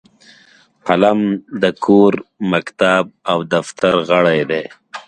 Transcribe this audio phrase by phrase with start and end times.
[0.87, 1.19] قلم
[1.61, 2.13] د کور،
[2.51, 4.63] مکتب او دفتر غړی دی